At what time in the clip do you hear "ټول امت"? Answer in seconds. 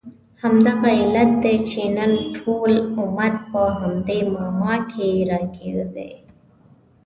2.37-3.35